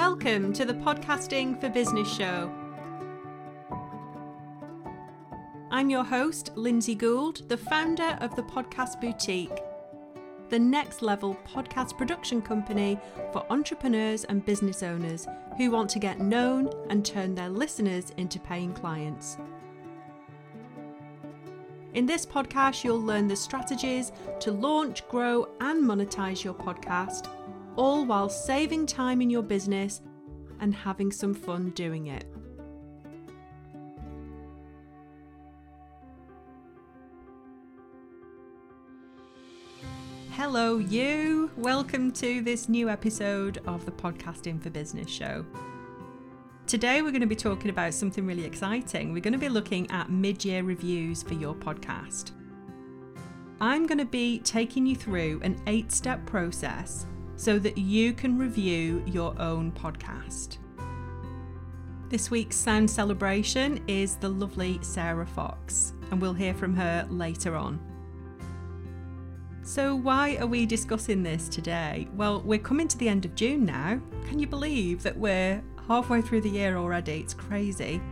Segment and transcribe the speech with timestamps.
[0.00, 2.50] Welcome to the Podcasting for Business show.
[5.70, 9.62] I'm your host, Lynsay Gould, the founder of the Podcast Boutique,
[10.48, 12.98] the next level podcast production company
[13.30, 15.26] for entrepreneurs and business owners
[15.58, 19.36] who want to get known and turn their listeners into paying clients.
[21.92, 27.28] In this podcast, you'll learn the strategies to launch, grow, and monetize your podcast
[27.76, 30.00] all while saving time in your business
[30.60, 32.24] and having some fun doing it.
[40.32, 41.50] Hello, you!
[41.56, 45.44] Welcome to this new episode of the Podcasting for Business show.
[46.66, 49.12] Today, we're going to be talking about something really exciting.
[49.12, 52.30] We're going to be looking at mid year reviews for your podcast.
[53.60, 57.06] I'm going to be taking you through an eight step process
[57.40, 60.58] so that you can review your own podcast.
[62.10, 67.56] This week's sound celebration is the lovely Sarah Fox, and we'll hear from her later
[67.56, 67.80] on.
[69.62, 72.08] So, why are we discussing this today?
[72.14, 73.98] Well, we're coming to the end of June now.
[74.28, 77.20] Can you believe that we're halfway through the year already?
[77.20, 78.02] It's crazy.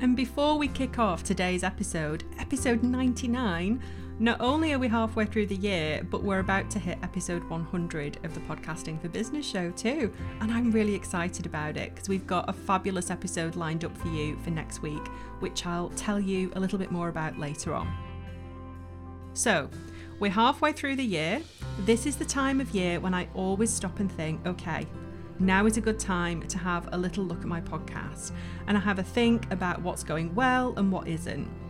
[0.00, 3.82] And before we kick off today's episode, episode 99,
[4.20, 8.24] not only are we halfway through the year, but we're about to hit episode 100
[8.24, 10.12] of the Podcasting for Business show too.
[10.40, 14.06] And I'm really excited about it because we've got a fabulous episode lined up for
[14.08, 15.04] you for next week,
[15.40, 17.92] which I'll tell you a little bit more about later on.
[19.32, 19.68] So,
[20.20, 21.42] we're halfway through the year.
[21.80, 24.86] This is the time of year when I always stop and think, okay,
[25.40, 28.30] now is a good time to have a little look at my podcast
[28.68, 31.63] and I have a think about what's going well and what isn't.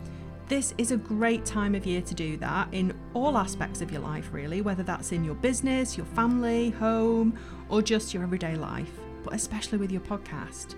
[0.47, 4.03] This is a great time of year to do that in all aspects of your
[4.03, 7.39] life, really, whether that's in your business, your family, home,
[7.71, 8.91] or just your everyday life,
[9.23, 10.75] but especially with your podcast.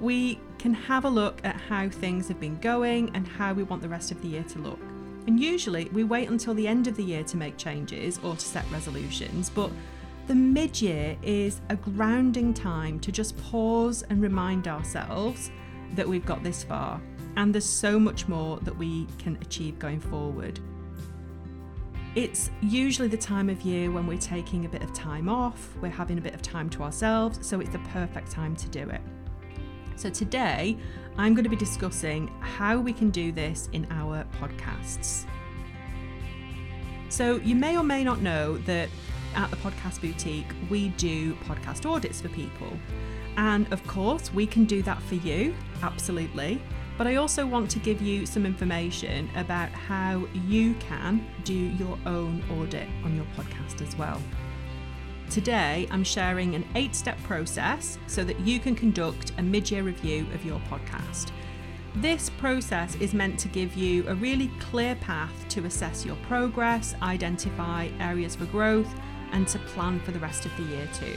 [0.00, 3.82] We can have a look at how things have been going and how we want
[3.82, 4.80] the rest of the year to look.
[5.28, 8.40] And usually we wait until the end of the year to make changes or to
[8.40, 9.70] set resolutions, but
[10.26, 15.52] the mid year is a grounding time to just pause and remind ourselves
[15.94, 17.00] that we've got this far
[17.36, 20.58] and there's so much more that we can achieve going forward.
[22.14, 25.90] It's usually the time of year when we're taking a bit of time off, we're
[25.90, 29.02] having a bit of time to ourselves, so it's the perfect time to do it.
[29.96, 30.78] So, today
[31.18, 35.24] I'm going to be discussing how we can do this in our podcasts.
[37.10, 38.88] So, you may or may not know that
[39.34, 42.72] at the Podcast Boutique, we do podcast audits for people.
[43.36, 46.62] And of course, we can do that for you, absolutely.
[46.98, 51.98] But I also want to give you some information about how you can do your
[52.06, 54.20] own audit on your podcast as well.
[55.28, 59.82] Today, I'm sharing an eight step process so that you can conduct a mid year
[59.82, 61.32] review of your podcast.
[61.96, 66.94] This process is meant to give you a really clear path to assess your progress,
[67.02, 68.88] identify areas for growth,
[69.32, 71.16] and to plan for the rest of the year too.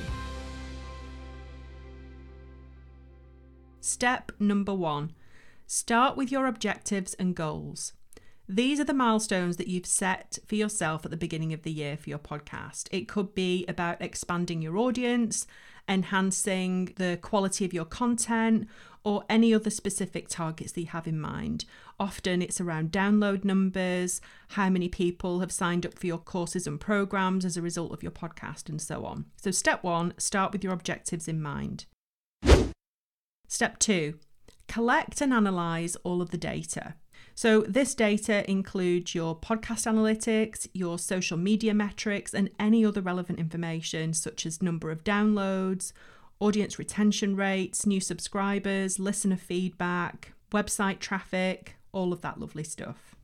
[3.82, 5.14] Step number one
[5.72, 7.94] Start with your objectives and goals.
[8.47, 11.96] These are the milestones that you've set for yourself at the beginning of the year
[11.96, 12.88] for your podcast.
[12.90, 15.46] It could be about expanding your audience,
[15.88, 18.68] enhancing the quality of your content,
[19.03, 21.66] or any other specific targets that you have in mind.
[22.00, 26.81] Often it's around download numbers, how many people have signed up for your courses and
[26.81, 29.25] programs as a result of your podcast, and so on.
[29.38, 31.86] So, step one, start with your objectives in mind.
[33.47, 34.16] Step two,
[34.69, 36.94] collect and analyze all of the data.
[37.35, 43.40] So, this data includes your podcast analytics, your social media metrics, and any other relevant
[43.40, 45.91] information such as number of downloads,
[46.40, 53.16] audience retention rates, new subscribers, listener feedback, website traffic, all of that lovely stuff.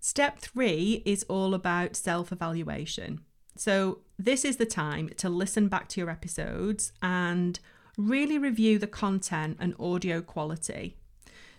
[0.00, 3.20] Step three is all about self evaluation.
[3.56, 7.58] So, this is the time to listen back to your episodes and
[7.98, 10.96] really review the content and audio quality.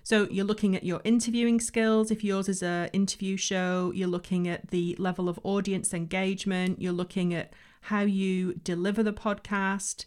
[0.01, 2.09] So you're looking at your interviewing skills.
[2.09, 6.81] If yours is a interview show, you're looking at the level of audience engagement.
[6.81, 10.05] You're looking at how you deliver the podcast,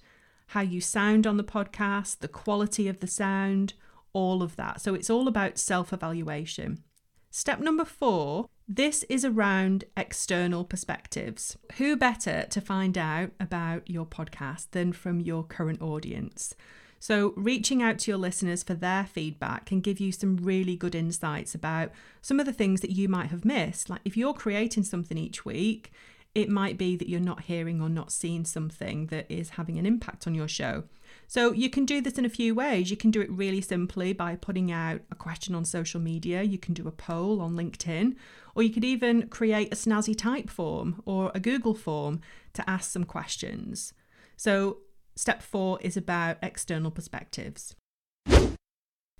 [0.48, 3.74] how you sound on the podcast, the quality of the sound,
[4.12, 4.80] all of that.
[4.80, 6.82] So it's all about self evaluation.
[7.30, 11.56] Step number four this is around external perspectives.
[11.78, 16.54] Who better to find out about your podcast than from your current audience?
[16.98, 20.94] So, reaching out to your listeners for their feedback can give you some really good
[20.94, 23.90] insights about some of the things that you might have missed.
[23.90, 25.90] Like, if you're creating something each week,
[26.34, 29.84] It might be that you're not hearing or not seeing something that is having an
[29.84, 30.84] impact on your show.
[31.26, 32.90] So you can do this in a few ways.
[32.90, 36.42] You can do it really simply by putting out a question on social media.
[36.42, 38.16] You can do a poll on LinkedIn,
[38.54, 42.20] or you could even create a snazzy Typeform or a Google form
[42.54, 43.94] to ask some questions.
[44.36, 44.78] So
[45.14, 47.74] step four is about external perspectives.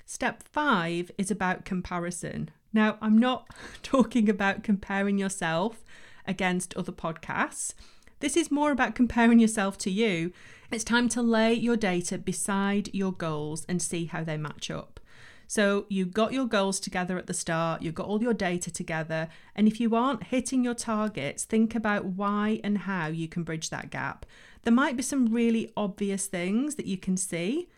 [0.05, 2.51] Step five is about comparison.
[2.73, 3.49] Now, I'm not
[3.83, 5.85] talking about comparing yourself
[6.27, 7.75] against other podcasts.
[8.21, 10.33] This is more about comparing yourself to you.
[10.71, 15.01] It's time to lay your data beside your goals and see how they match up.
[15.53, 19.29] So, you got your goals together at the start, you've got all your data together,
[19.55, 23.69] and if you aren't hitting your targets, think about why and how you can bridge
[23.69, 24.25] that gap.
[24.63, 27.69] There might be some really obvious things that you can see,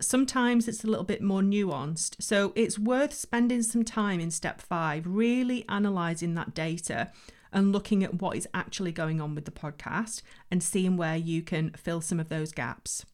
[0.00, 2.16] Sometimes it's a little bit more nuanced.
[2.20, 7.10] So it's worth spending some time in step five, really analysing that data
[7.52, 11.42] and looking at what is actually going on with the podcast and seeing where you
[11.42, 13.06] can fill some of those gaps.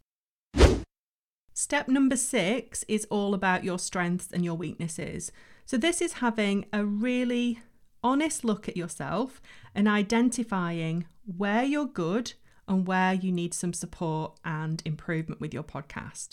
[1.60, 5.30] Step number six is all about your strengths and your weaknesses.
[5.66, 7.60] So, this is having a really
[8.02, 9.42] honest look at yourself
[9.74, 11.04] and identifying
[11.36, 12.32] where you're good
[12.66, 16.30] and where you need some support and improvement with your podcast.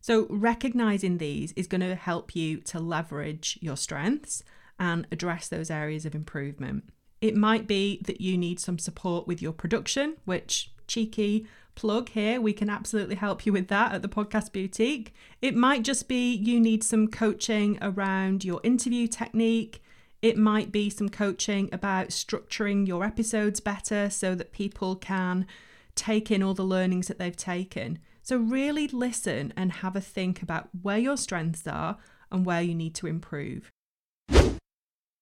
[0.00, 4.44] So, recognizing these is going to help you to leverage your strengths
[4.78, 6.84] and address those areas of improvement.
[7.20, 12.40] It might be that you need some support with your production, which cheeky plug here,
[12.40, 15.14] we can absolutely help you with that at the Podcast Boutique.
[15.40, 19.82] It might just be you need some coaching around your interview technique.
[20.20, 25.46] It might be some coaching about structuring your episodes better so that people can
[25.94, 27.98] take in all the learnings that they've taken.
[28.22, 31.96] So, really listen and have a think about where your strengths are
[32.30, 33.70] and where you need to improve.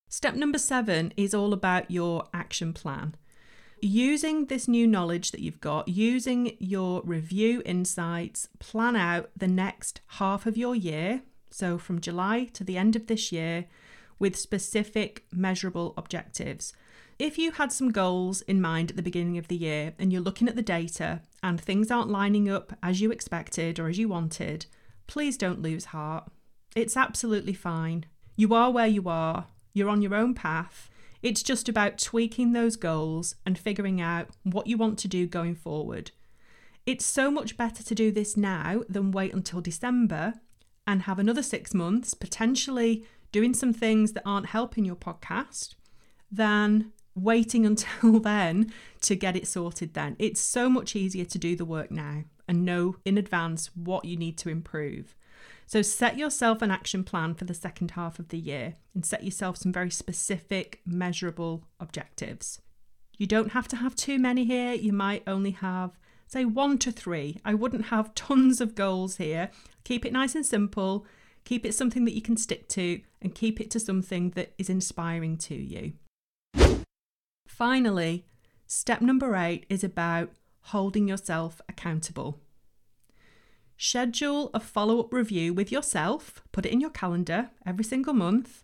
[0.09, 3.15] Step number seven is all about your action plan.
[3.81, 10.01] Using this new knowledge that you've got, using your review insights, plan out the next
[10.07, 11.23] half of your year.
[11.51, 13.67] So, from July to the end of this year,
[14.19, 16.73] with specific measurable objectives.
[17.19, 20.23] If you had some goals in mind at the beginning of the year and you're
[20.23, 24.09] looking at the data and things aren't lining up as you expected or as you
[24.09, 24.67] wanted,
[25.07, 26.31] please don't lose heart.
[26.77, 28.07] It's absolutely fine.
[28.37, 30.91] You are where you are, you're on your own path.
[31.23, 35.55] It's just about tweaking those goals and figuring out what you want to do going
[35.55, 36.13] forward.
[36.87, 40.35] It's so much better to do this now than wait until December
[40.87, 45.75] and have another six months potentially doing some things that aren't helping your podcast
[46.31, 48.73] than waiting until then
[49.03, 50.17] to get it sorted then.
[50.19, 54.17] It's so much easier to do the work now and know in advance what you
[54.17, 55.15] need to improve.
[55.69, 59.23] So set yourself an action plan for the second half of the year and set
[59.23, 62.63] yourself some very specific, measurable objectives.
[63.19, 64.73] You don't have to have too many here.
[64.73, 67.39] You might only have, say, one to three.
[67.45, 69.51] I wouldn't have tons of goals here.
[69.85, 71.05] Keep it nice and simple.
[71.45, 74.71] Keep it something that you can stick to and keep it to something that is
[74.71, 75.93] inspiring to you.
[77.47, 78.25] Finally,
[78.67, 80.31] step number eight is about
[80.61, 82.41] holding yourself accountable.
[83.89, 88.63] Schedule a follow up review with yourself, put it in your calendar every single month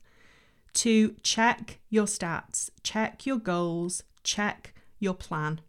[0.74, 5.62] to check your stats, check your goals, check your plan.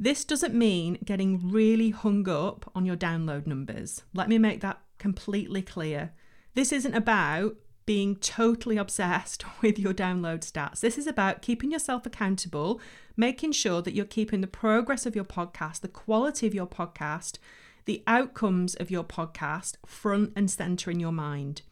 [0.00, 4.02] This doesn't mean getting really hung up on your download numbers.
[4.14, 6.14] Let me make that completely clear.
[6.54, 10.80] This isn't about being totally obsessed with your download stats.
[10.80, 12.80] This is about keeping yourself accountable,
[13.14, 17.36] making sure that you're keeping the progress of your podcast, the quality of your podcast,
[17.84, 21.62] the outcomes of your podcast front and center in your mind.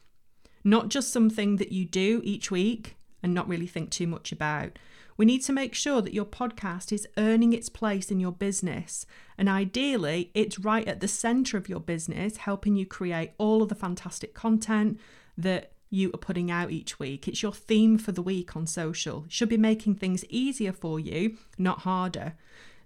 [0.63, 4.77] Not just something that you do each week and not really think too much about.
[5.15, 9.05] We need to make sure that your podcast is earning its place in your business.
[9.37, 13.69] And ideally, it's right at the center of your business, helping you create all of
[13.69, 14.99] the fantastic content
[15.37, 17.27] that you are putting out each week.
[17.27, 19.25] It's your theme for the week on social.
[19.27, 22.33] Should be making things easier for you, not harder.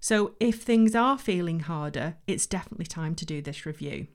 [0.00, 4.06] So if things are feeling harder, it's definitely time to do this review.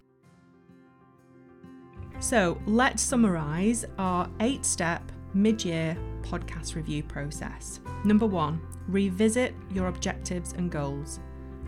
[2.20, 7.82] So let's summarise our eight step mid year podcast review process.
[8.06, 11.20] Number one, revisit your objectives and goals.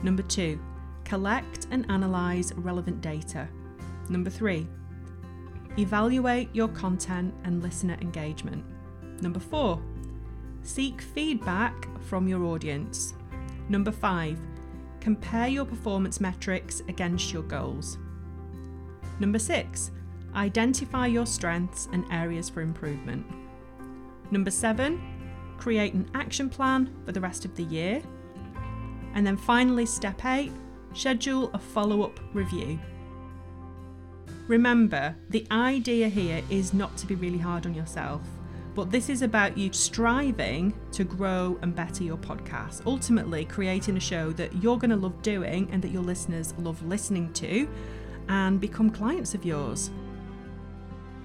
[0.03, 0.59] Number two,
[1.03, 3.47] collect and analyse relevant data.
[4.09, 4.67] Number three,
[5.77, 8.63] Evaluate your content and listener engagement.
[9.21, 9.81] Number four,
[10.63, 13.13] seek feedback from your audience.
[13.69, 14.37] Number five,
[14.99, 17.97] compare your performance metrics against your goals.
[19.19, 19.91] Number six,
[20.35, 23.25] identify your strengths and areas for improvement.
[24.31, 25.01] Number seven,
[25.57, 28.01] create an action plan for the rest of the year.
[29.13, 30.51] And then finally, step eight,
[30.93, 32.79] schedule a follow up review.
[34.47, 38.21] Remember, the idea here is not to be really hard on yourself,
[38.75, 44.01] but this is about you striving to grow and better your podcast, ultimately, creating a
[44.01, 47.69] show that you're going to love doing and that your listeners love listening to
[48.27, 49.91] and become clients of yours.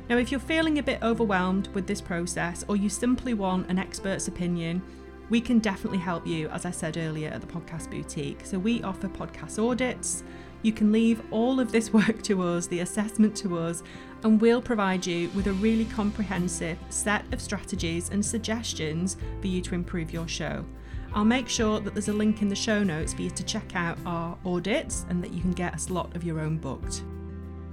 [0.08, 3.78] Now, if you're feeling a bit overwhelmed with this process or you simply want an
[3.78, 4.80] expert's opinion,
[5.28, 8.44] we can definitely help you, as I said earlier, at the Podcast Boutique.
[8.44, 10.22] So, we offer podcast audits.
[10.62, 13.82] You can leave all of this work to us, the assessment to us,
[14.22, 19.60] and we'll provide you with a really comprehensive set of strategies and suggestions for you
[19.62, 20.64] to improve your show.
[21.12, 23.74] I'll make sure that there's a link in the show notes for you to check
[23.74, 27.02] out our audits and that you can get a slot of your own booked.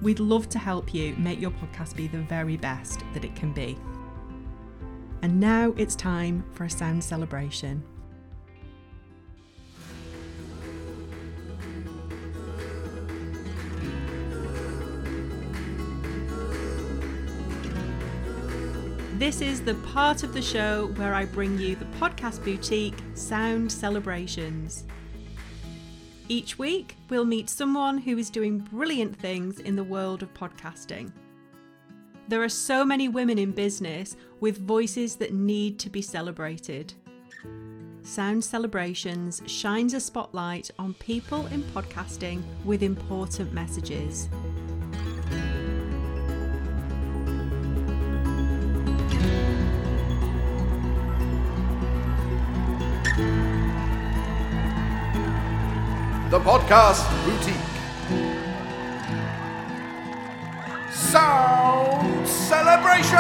[0.01, 3.51] We'd love to help you make your podcast be the very best that it can
[3.51, 3.77] be.
[5.21, 7.83] And now it's time for a sound celebration.
[19.17, 23.71] This is the part of the show where I bring you the Podcast Boutique Sound
[23.71, 24.83] Celebrations.
[26.27, 31.11] Each week, we'll meet someone who is doing brilliant things in the world of podcasting.
[32.27, 36.93] There are so many women in business with voices that need to be celebrated.
[38.03, 44.29] Sound Celebrations shines a spotlight on people in podcasting with important messages.
[56.29, 57.55] The Podcast Boutique.
[60.91, 63.17] Sound Celebration!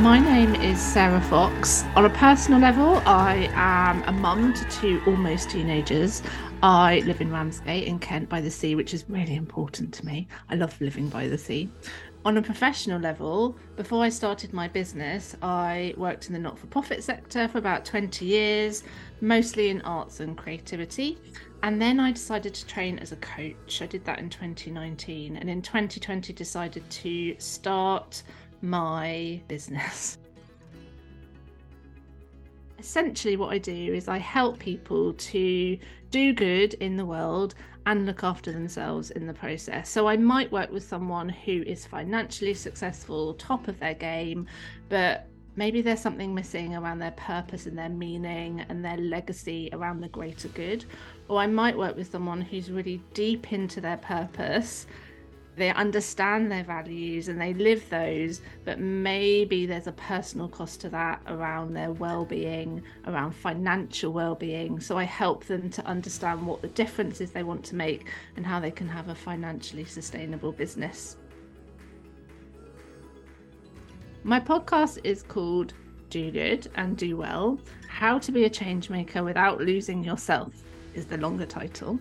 [0.00, 1.82] My name is Sarah Fox.
[1.96, 6.22] On a personal level, I am a mum to two almost teenagers.
[6.62, 10.28] I live in Ramsgate in Kent by the sea, which is really important to me.
[10.48, 11.68] I love living by the sea.
[12.24, 16.68] On a professional level, before I started my business, I worked in the not for
[16.68, 18.84] profit sector for about 20 years,
[19.20, 21.18] mostly in arts and creativity.
[21.64, 23.82] And then I decided to train as a coach.
[23.82, 25.36] I did that in 2019.
[25.36, 28.22] And in 2020, decided to start
[28.60, 30.18] my business.
[32.78, 35.78] Essentially, what I do is I help people to
[36.10, 39.88] do good in the world and look after themselves in the process.
[39.88, 44.46] So, I might work with someone who is financially successful, top of their game,
[44.88, 50.00] but maybe there's something missing around their purpose and their meaning and their legacy around
[50.00, 50.84] the greater good.
[51.28, 54.86] Or I might work with someone who's really deep into their purpose
[55.54, 60.88] they understand their values and they live those, but maybe there's a personal cost to
[60.90, 64.80] that around their well being, around financial well being.
[64.80, 68.06] So I help them to understand what the differences they want to make
[68.36, 71.16] and how they can have a financially sustainable business.
[74.24, 75.74] My podcast is called
[76.08, 80.54] Do Good and Do Well How to Be a Changemaker Without Losing Yourself,
[80.94, 81.98] is the longer title.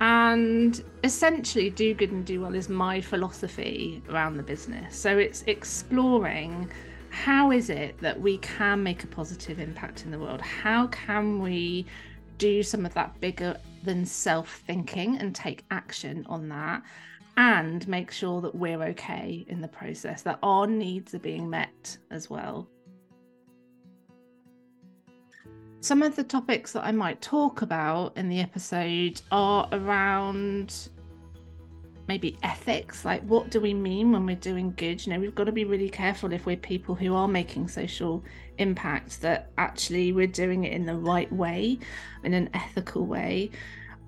[0.00, 4.96] And essentially, do good and do well is my philosophy around the business.
[4.96, 6.70] So it's exploring
[7.10, 10.40] how is it that we can make a positive impact in the world?
[10.40, 11.86] How can we
[12.38, 16.82] do some of that bigger than self thinking and take action on that?
[17.36, 21.96] And make sure that we're okay in the process, that our needs are being met
[22.10, 22.68] as well.
[25.84, 30.88] Some of the topics that I might talk about in the episode are around
[32.08, 35.04] maybe ethics like what do we mean when we're doing good?
[35.04, 38.24] You know we've got to be really careful if we're people who are making social
[38.56, 41.78] impact that actually we're doing it in the right way
[42.22, 43.50] in an ethical way.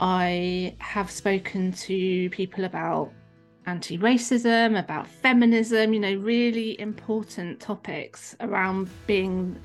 [0.01, 3.13] I have spoken to people about
[3.67, 9.61] anti-racism about feminism you know really important topics around being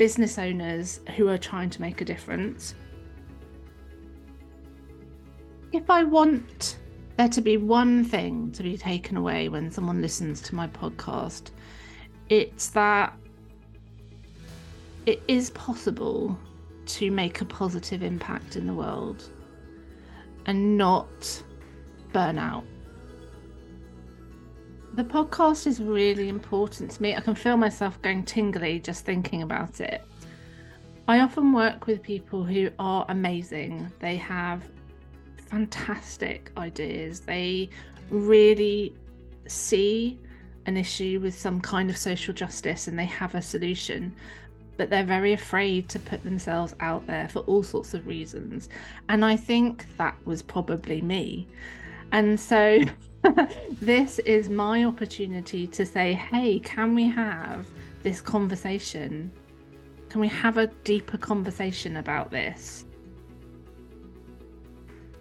[0.00, 2.74] business owners who are trying to make a difference.
[5.72, 6.78] If I want
[7.18, 11.50] there to be one thing to be taken away when someone listens to my podcast,
[12.30, 13.14] it's that
[15.04, 16.38] it is possible
[16.86, 19.28] to make a positive impact in the world
[20.46, 21.42] and not
[22.14, 22.64] burn out
[24.94, 27.14] the podcast is really important to me.
[27.14, 30.02] I can feel myself going tingly just thinking about it.
[31.06, 33.90] I often work with people who are amazing.
[34.00, 34.68] They have
[35.48, 37.20] fantastic ideas.
[37.20, 37.70] They
[38.10, 38.94] really
[39.46, 40.18] see
[40.66, 44.14] an issue with some kind of social justice and they have a solution
[44.76, 48.68] but they're very afraid to put themselves out there for all sorts of reasons
[49.08, 51.48] and i think that was probably me
[52.12, 52.78] and so
[53.80, 57.66] this is my opportunity to say hey can we have
[58.02, 59.30] this conversation
[60.08, 62.84] can we have a deeper conversation about this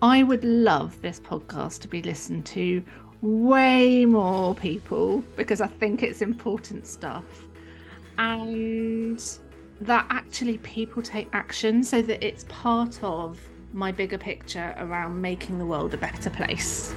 [0.01, 2.82] I would love this podcast to be listened to
[3.22, 7.25] way more people because I think it's important stuff.
[8.18, 9.22] And
[9.82, 13.39] that actually people take action so that it's part of
[13.74, 16.94] my bigger picture around making the world a better place.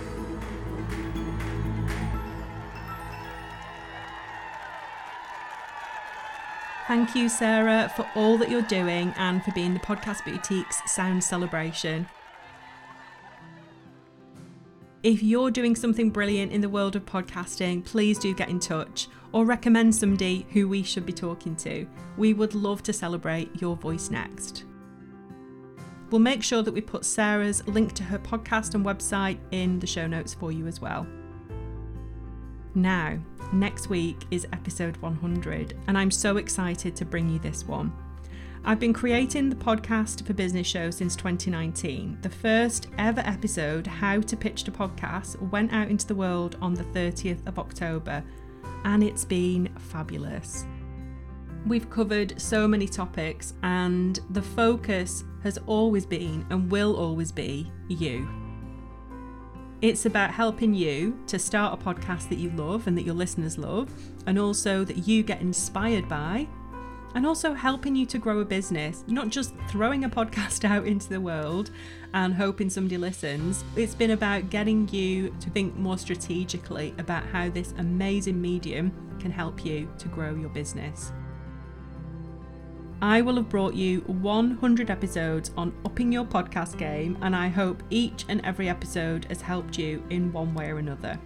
[6.93, 11.25] Thank you, Sarah, for all that you're doing and for being the Podcast Boutique's sound
[11.25, 12.07] celebration.
[15.03, 19.09] If you're doing something brilliant in the world of podcasting, please do get in touch
[19.33, 21.87] or recommend somebody who we should be talking to.
[22.19, 24.65] We would love to celebrate your voice next.
[26.11, 29.87] We'll make sure that we put Sarah's link to her podcast and website in the
[29.87, 31.07] show notes for you as well.
[32.75, 33.19] Now,
[33.53, 37.93] next week is episode 100, and I'm so excited to bring you this one.
[38.65, 42.19] I've been creating the podcast for business show since 2019.
[42.23, 46.73] The first ever episode, How to Pitch to Podcast, went out into the world on
[46.73, 48.25] the 30th of October,
[48.85, 50.65] and it's been fabulous.
[51.67, 57.71] We've covered so many topics, and the focus has always been and will always be
[57.89, 58.27] you.
[59.83, 63.59] It's about helping you to start a podcast that you love and that your listeners
[63.59, 63.93] love,
[64.29, 66.47] and also that you get inspired by
[67.17, 71.09] and also helping you to grow a business, not just throwing a podcast out into
[71.09, 71.73] the world
[72.15, 73.65] and hoping somebody listens.
[73.75, 79.33] It's been about getting you to think more strategically about how this amazing medium can
[79.33, 81.13] help you to grow your business.
[83.03, 87.83] I will have brought you 100 episodes on upping your podcast game, and I hope
[87.91, 91.19] each and every episode has helped you in one way or another.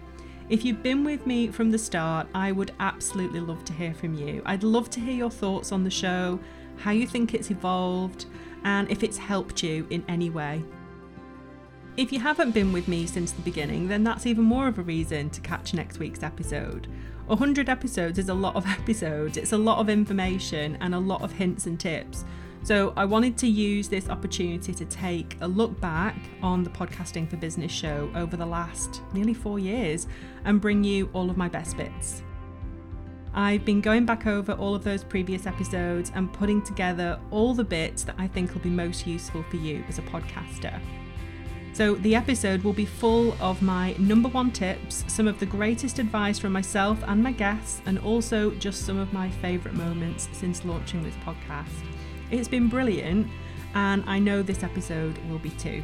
[0.49, 4.15] If you've been with me from the start, I would absolutely love to hear from
[4.15, 4.41] you.
[4.43, 6.39] I'd love to hear your thoughts on the show,
[6.77, 8.25] how you think it's evolved,
[8.63, 10.63] and if it's helped you in any way.
[11.95, 14.83] If you haven't been with me since the beginning, then that's even more of a
[14.83, 16.87] reason to catch next week's episode.
[17.27, 21.21] 100 episodes is a lot of episodes, it's a lot of information and a lot
[21.21, 22.25] of hints and tips.
[22.63, 27.29] So I wanted to use this opportunity to take a look back on the Podcasting
[27.29, 30.07] for Business show over the last nearly four years
[30.43, 32.23] and bring you all of my best bits.
[33.33, 37.63] I've been going back over all of those previous episodes and putting together all the
[37.63, 40.81] bits that I think will be most useful for you as a podcaster.
[41.77, 45.99] So, the episode will be full of my number one tips, some of the greatest
[45.99, 50.65] advice from myself and my guests, and also just some of my favourite moments since
[50.65, 51.69] launching this podcast.
[52.31, 53.27] It's been brilliant,
[53.75, 55.83] and I know this episode will be too.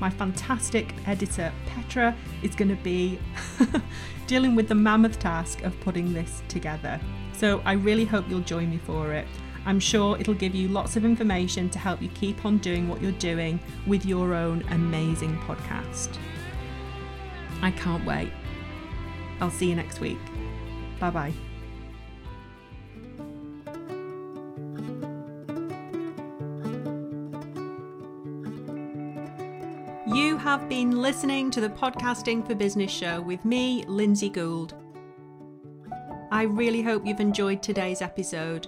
[0.00, 3.20] My fantastic editor, Petra, is going to be
[4.26, 7.00] dealing with the mammoth task of putting this together.
[7.32, 9.28] So I really hope you'll join me for it.
[9.66, 13.00] I'm sure it'll give you lots of information to help you keep on doing what
[13.00, 16.16] you're doing with your own amazing podcast.
[17.62, 18.30] I can't wait.
[19.40, 20.18] I'll see you next week.
[21.00, 21.32] Bye bye.
[30.06, 34.74] You have been listening to the Podcasting for Business show with me, Lynsay Gould.
[36.30, 38.66] I really hope you've enjoyed today's episode.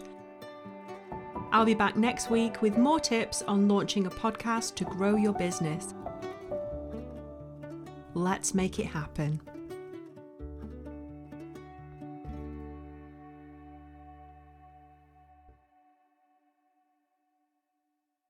[1.56, 5.32] I'll be back next week with more tips on launching a podcast to grow your
[5.32, 5.94] business.
[8.12, 9.40] Let's make it happen.